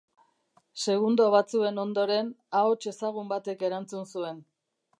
[0.85, 4.41] Segundo batzuen ondoren, ahots ezagun batek erantzun zuen.